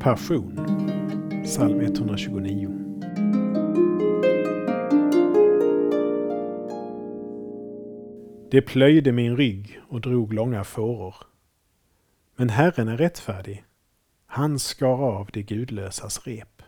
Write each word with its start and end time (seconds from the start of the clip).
Passion, 0.00 0.56
psalm 1.44 1.80
129. 1.80 2.68
Det 8.50 8.62
plöjde 8.62 9.12
min 9.12 9.36
rygg 9.36 9.80
och 9.88 10.00
drog 10.00 10.32
långa 10.32 10.64
fåror. 10.64 11.14
Men 12.36 12.48
Herren 12.48 12.88
är 12.88 12.96
rättfärdig. 12.96 13.64
Han 14.26 14.58
skar 14.58 15.18
av 15.18 15.28
det 15.32 15.42
gudlösas 15.42 16.26
rep. 16.26 16.62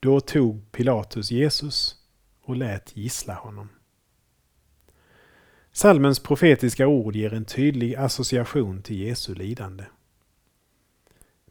Då 0.00 0.20
tog 0.20 0.72
Pilatus 0.72 1.30
Jesus 1.30 1.96
och 2.42 2.56
lät 2.56 2.96
gissla 2.96 3.34
honom. 3.34 3.68
Salmens 5.72 6.18
profetiska 6.18 6.86
ord 6.86 7.16
ger 7.16 7.34
en 7.34 7.44
tydlig 7.44 7.94
association 7.94 8.82
till 8.82 9.00
Jesu 9.00 9.34
lidande. 9.34 9.84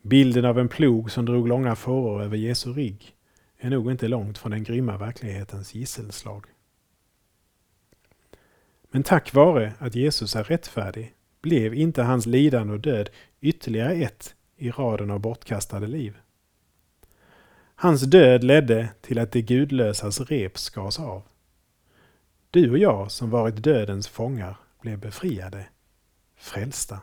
Bilden 0.02 0.46
av 0.46 0.60
en 0.60 0.70
plog 0.70 1.12
som 1.12 1.26
drog 1.26 1.48
långa 1.48 1.76
fåror 1.76 2.24
över 2.24 2.38
Jesu 2.38 2.74
rygg 2.74 3.16
är 3.58 3.70
nog 3.70 3.92
inte 3.92 4.08
långt 4.08 4.38
från 4.38 4.52
den 4.52 4.64
grymma 4.64 4.98
verklighetens 4.98 5.74
gisselslag. 5.74 6.46
Men 8.92 9.04
tack 9.04 9.34
vare 9.34 9.74
att 9.80 9.96
Jesus 9.96 10.36
är 10.36 10.44
rättfärdig 10.44 11.14
blev 11.42 11.74
inte 11.74 12.04
hans 12.04 12.26
lidande 12.26 12.74
och 12.74 12.80
död 12.80 13.10
ytterligare 13.42 13.94
ett 13.94 14.36
i 14.58 14.72
raden 14.72 15.12
av 15.12 15.20
bortkastade 15.20 15.88
liv. 15.88 16.18
Hans 17.76 18.02
död 18.02 18.44
ledde 18.44 18.90
till 19.02 19.20
att 19.20 19.32
det 19.32 19.42
gudlösas 19.42 20.22
rep 20.22 20.58
skars 20.58 21.00
av. 21.00 21.24
Du 22.52 22.72
och 22.72 22.78
jag 22.78 23.12
som 23.12 23.30
varit 23.30 23.64
dödens 23.64 24.08
fångar 24.08 24.58
blev 24.82 25.00
befriade, 25.00 25.70
frälsta. 26.36 27.02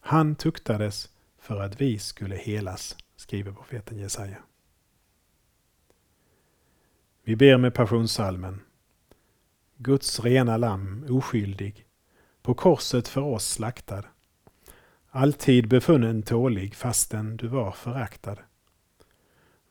Han 0.00 0.36
tuktades 0.36 1.10
för 1.38 1.60
att 1.60 1.80
vi 1.80 1.98
skulle 1.98 2.36
helas, 2.36 2.96
skriver 3.16 3.52
profeten 3.52 3.98
Jesaja. 3.98 4.36
Vi 7.22 7.36
ber 7.36 7.58
med 7.58 7.74
passionssalmen. 7.74 8.60
Guds 9.76 10.20
rena 10.20 10.56
lamm, 10.56 11.06
oskyldig, 11.10 11.86
på 12.42 12.54
korset 12.54 13.08
för 13.08 13.20
oss 13.20 13.48
slaktad. 13.48 14.04
Alltid 15.10 15.68
befunnen 15.68 16.22
tålig 16.22 16.74
fastän 16.74 17.36
du 17.36 17.46
var 17.46 17.72
föraktad. 17.72 18.38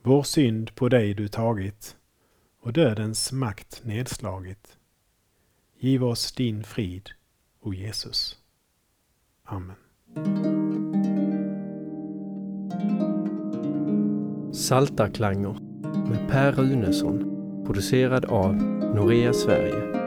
Vår 0.02 0.24
synd 0.24 0.76
på 0.76 0.90
dig 0.90 1.14
du 1.14 1.28
tagit 1.28 1.98
och 2.66 2.74
dödens 2.74 3.32
makt 3.32 3.82
nedslagit. 3.84 4.78
Giv 5.80 6.04
oss 6.04 6.32
din 6.32 6.64
frid, 6.64 7.10
o 7.62 7.74
Jesus. 7.74 8.38
Amen. 9.44 9.76
Saltarklanger 14.54 15.58
med 16.10 16.30
Per 16.30 16.52
Runesson 16.52 17.20
producerad 17.66 18.26
av 18.26 18.56
Norea 18.96 19.34
Sverige 19.34 20.05